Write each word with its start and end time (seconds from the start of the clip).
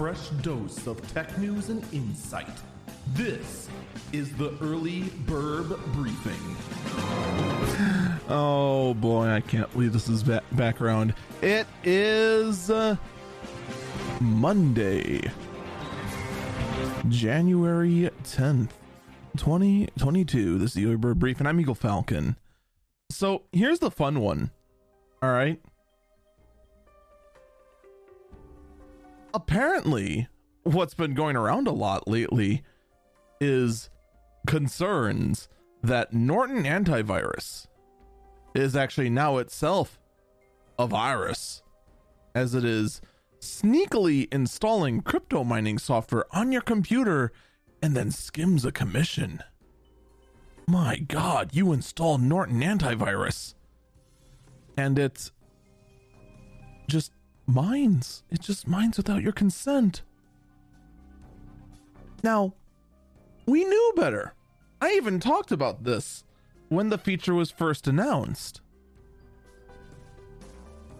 fresh 0.00 0.30
dose 0.40 0.86
of 0.86 1.12
tech 1.12 1.36
news 1.36 1.68
and 1.68 1.84
insight. 1.92 2.48
This 3.12 3.68
is 4.14 4.34
the 4.36 4.56
Early 4.62 5.02
Bird 5.26 5.68
Briefing. 5.92 6.56
Oh 8.26 8.94
boy, 8.94 9.28
I 9.28 9.42
can't 9.42 9.70
believe 9.74 9.92
this 9.92 10.08
is 10.08 10.22
ba- 10.22 10.42
background. 10.52 11.12
It 11.42 11.66
is 11.84 12.70
uh, 12.70 12.96
Monday, 14.22 15.30
January 17.10 18.08
10th, 18.24 18.70
2022. 19.36 20.56
This 20.56 20.70
is 20.70 20.74
the 20.76 20.86
Early 20.86 20.96
Bird 20.96 21.18
Briefing. 21.18 21.46
I'm 21.46 21.60
Eagle 21.60 21.74
Falcon. 21.74 22.36
So 23.10 23.42
here's 23.52 23.80
the 23.80 23.90
fun 23.90 24.20
one. 24.20 24.50
All 25.22 25.30
right. 25.30 25.60
Apparently, 29.32 30.28
what's 30.64 30.94
been 30.94 31.14
going 31.14 31.36
around 31.36 31.68
a 31.68 31.72
lot 31.72 32.08
lately 32.08 32.62
is 33.40 33.90
concerns 34.46 35.48
that 35.82 36.12
Norton 36.12 36.64
antivirus 36.64 37.66
is 38.54 38.74
actually 38.74 39.10
now 39.10 39.38
itself 39.38 39.98
a 40.78 40.86
virus, 40.86 41.62
as 42.34 42.54
it 42.54 42.64
is 42.64 43.00
sneakily 43.40 44.32
installing 44.32 45.00
crypto 45.00 45.44
mining 45.44 45.78
software 45.78 46.24
on 46.32 46.52
your 46.52 46.60
computer 46.60 47.32
and 47.82 47.96
then 47.96 48.10
skims 48.10 48.64
a 48.64 48.72
commission. 48.72 49.42
My 50.66 50.98
god, 50.98 51.50
you 51.52 51.72
install 51.72 52.18
Norton 52.18 52.60
antivirus. 52.60 53.54
And 54.76 54.98
it's 54.98 55.32
just 56.88 57.12
mines. 57.50 58.22
It 58.30 58.40
just 58.40 58.68
mines 58.68 58.96
without 58.96 59.22
your 59.22 59.32
consent. 59.32 60.02
Now, 62.22 62.54
we 63.46 63.64
knew 63.64 63.92
better. 63.96 64.34
I 64.80 64.92
even 64.92 65.20
talked 65.20 65.52
about 65.52 65.84
this 65.84 66.24
when 66.68 66.88
the 66.88 66.98
feature 66.98 67.34
was 67.34 67.50
first 67.50 67.86
announced. 67.86 68.60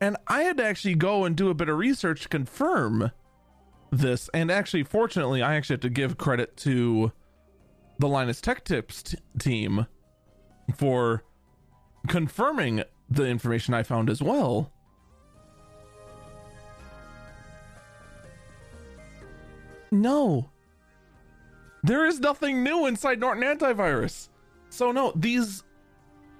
And 0.00 0.16
I 0.28 0.42
had 0.42 0.58
to 0.58 0.64
actually 0.64 0.94
go 0.94 1.24
and 1.24 1.36
do 1.36 1.48
a 1.48 1.54
bit 1.54 1.68
of 1.68 1.78
research 1.78 2.22
to 2.22 2.28
confirm 2.28 3.10
this. 3.90 4.28
And 4.34 4.50
actually, 4.50 4.84
fortunately, 4.84 5.42
I 5.42 5.54
actually 5.56 5.74
have 5.74 5.80
to 5.80 5.90
give 5.90 6.18
credit 6.18 6.56
to 6.58 7.12
the 7.98 8.08
Linus 8.08 8.40
Tech 8.40 8.64
Tips 8.64 9.02
t- 9.02 9.18
team 9.38 9.86
for 10.76 11.24
confirming 12.08 12.82
the 13.08 13.24
information 13.24 13.72
I 13.72 13.82
found 13.82 14.10
as 14.10 14.22
well. 14.22 14.70
No. 20.00 20.50
There 21.82 22.06
is 22.06 22.20
nothing 22.20 22.62
new 22.62 22.86
inside 22.86 23.20
Norton 23.20 23.44
Antivirus. 23.44 24.28
So 24.70 24.92
no, 24.92 25.12
these 25.14 25.62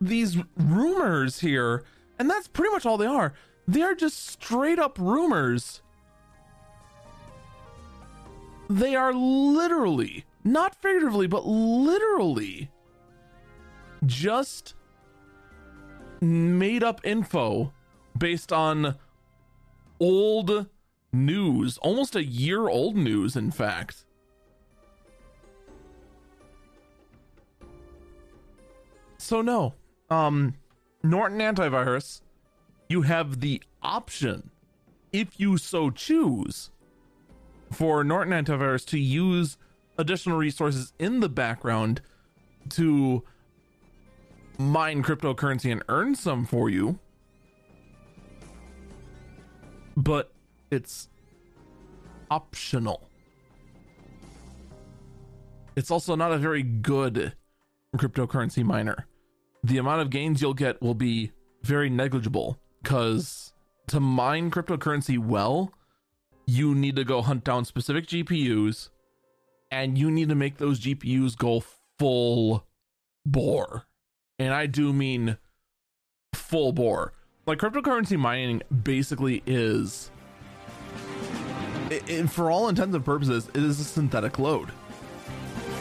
these 0.00 0.36
rumors 0.56 1.40
here, 1.40 1.84
and 2.18 2.28
that's 2.28 2.48
pretty 2.48 2.72
much 2.72 2.86
all 2.86 2.96
they 2.96 3.06
are. 3.06 3.34
They 3.68 3.82
are 3.82 3.94
just 3.94 4.26
straight 4.26 4.78
up 4.78 4.98
rumors. 4.98 5.82
They 8.68 8.94
are 8.94 9.12
literally, 9.12 10.24
not 10.44 10.74
figuratively, 10.74 11.26
but 11.26 11.46
literally 11.46 12.70
just 14.06 14.74
made 16.20 16.82
up 16.82 17.00
info 17.04 17.72
based 18.16 18.52
on 18.52 18.96
old 20.00 20.66
news, 21.12 21.78
almost 21.78 22.16
a 22.16 22.24
year 22.24 22.68
old 22.68 22.96
news, 22.96 23.36
in 23.36 23.50
fact. 23.50 24.04
So 29.18 29.40
no, 29.40 29.74
um, 30.10 30.54
Norton 31.02 31.38
antivirus, 31.38 32.22
you 32.88 33.02
have 33.02 33.40
the 33.40 33.62
option, 33.82 34.50
if 35.12 35.38
you 35.38 35.58
so 35.58 35.90
choose, 35.90 36.70
for 37.70 38.02
Norton 38.02 38.32
antivirus 38.32 38.84
to 38.86 38.98
use 38.98 39.56
additional 39.96 40.36
resources 40.36 40.92
in 40.98 41.20
the 41.20 41.28
background 41.28 42.00
to 42.70 43.22
mine 44.58 45.02
cryptocurrency 45.02 45.70
and 45.70 45.82
earn 45.88 46.14
some 46.14 46.44
for 46.44 46.68
you. 46.68 46.98
But 49.96 50.32
it's 50.72 51.10
optional. 52.30 53.08
It's 55.76 55.90
also 55.90 56.16
not 56.16 56.32
a 56.32 56.38
very 56.38 56.62
good 56.62 57.34
cryptocurrency 57.96 58.64
miner. 58.64 59.06
The 59.62 59.78
amount 59.78 60.00
of 60.00 60.10
gains 60.10 60.40
you'll 60.40 60.54
get 60.54 60.80
will 60.80 60.94
be 60.94 61.32
very 61.62 61.90
negligible 61.90 62.58
because 62.82 63.52
to 63.88 64.00
mine 64.00 64.50
cryptocurrency 64.50 65.18
well, 65.18 65.72
you 66.46 66.74
need 66.74 66.96
to 66.96 67.04
go 67.04 67.20
hunt 67.20 67.44
down 67.44 67.64
specific 67.66 68.06
GPUs 68.06 68.88
and 69.70 69.98
you 69.98 70.10
need 70.10 70.30
to 70.30 70.34
make 70.34 70.56
those 70.56 70.80
GPUs 70.80 71.36
go 71.36 71.62
full 71.98 72.66
bore. 73.26 73.86
And 74.38 74.54
I 74.54 74.66
do 74.66 74.92
mean 74.92 75.36
full 76.34 76.72
bore. 76.72 77.12
Like 77.46 77.58
cryptocurrency 77.58 78.18
mining 78.18 78.62
basically 78.82 79.42
is 79.46 80.11
it, 82.06 82.10
it, 82.10 82.30
for 82.30 82.50
all 82.50 82.68
intents 82.68 82.94
and 82.94 83.04
purposes, 83.04 83.48
it 83.48 83.62
is 83.62 83.80
a 83.80 83.84
synthetic 83.84 84.38
load. 84.38 84.70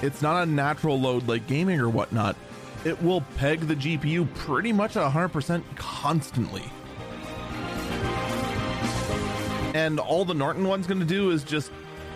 It's 0.01 0.21
not 0.21 0.43
a 0.43 0.45
natural 0.45 0.99
load 0.99 1.27
like 1.27 1.47
gaming 1.47 1.79
or 1.79 1.89
whatnot. 1.89 2.35
It 2.83 3.01
will 3.01 3.21
peg 3.37 3.61
the 3.61 3.75
GPU 3.75 4.33
pretty 4.33 4.73
much 4.73 4.97
at 4.97 5.11
100% 5.11 5.63
constantly. 5.75 6.63
And 9.75 9.99
all 9.99 10.25
the 10.25 10.33
Norton 10.33 10.67
one's 10.67 10.87
going 10.87 10.99
to 10.99 11.05
do 11.05 11.29
is 11.29 11.43
just 11.43 11.71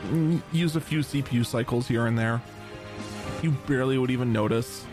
mm, 0.07 0.41
use 0.51 0.75
a 0.75 0.81
few 0.81 0.99
CPU 0.99 1.45
cycles 1.45 1.87
here 1.87 2.07
and 2.07 2.17
there. 2.17 2.41
You 3.41 3.51
barely 3.67 3.97
would 3.97 4.11
even 4.11 4.33
notice, 4.33 4.83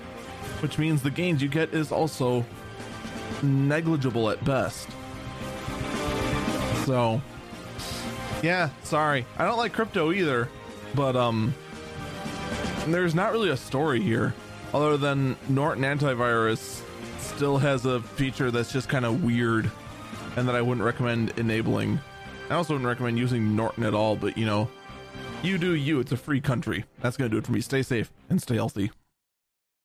which 0.60 0.78
means 0.78 1.02
the 1.02 1.10
gains 1.10 1.42
you 1.42 1.48
get 1.48 1.72
is 1.72 1.90
also 1.90 2.44
negligible 3.42 4.30
at 4.30 4.44
best. 4.44 4.88
So, 6.84 7.22
yeah, 8.42 8.70
sorry. 8.82 9.25
I 9.38 9.44
don't 9.44 9.58
like 9.58 9.72
crypto 9.72 10.12
either, 10.12 10.48
but 10.94 11.16
um 11.16 11.54
there's 12.86 13.14
not 13.14 13.32
really 13.32 13.50
a 13.50 13.56
story 13.56 14.00
here 14.00 14.34
other 14.75 14.97
than 14.97 15.36
Norton 15.48 15.84
antivirus 15.84 16.82
still 17.19 17.58
has 17.58 17.86
a 17.86 18.00
feature 18.00 18.50
that's 18.50 18.72
just 18.72 18.88
kind 18.88 19.04
of 19.04 19.22
weird 19.22 19.70
and 20.36 20.48
that 20.48 20.54
I 20.54 20.62
wouldn't 20.62 20.84
recommend 20.84 21.38
enabling. 21.38 22.00
I 22.50 22.54
also 22.54 22.75
wouldn't 22.75 22.88
recommend 22.88 23.19
using 23.19 23.54
Norton 23.54 23.84
at 23.84 23.94
all, 23.94 24.16
but 24.16 24.36
you 24.36 24.47
know, 24.47 24.69
you 25.42 25.58
do 25.58 25.75
you. 25.75 26.00
It's 26.00 26.12
a 26.12 26.16
free 26.16 26.41
country. 26.41 26.84
That's 27.00 27.16
to 27.16 27.28
do 27.28 27.38
it 27.38 27.47
for 27.47 27.52
me. 27.52 27.60
Stay 27.60 27.82
safe 27.82 28.10
and 28.28 28.41
stay 28.41 28.56
healthy. 28.56 28.91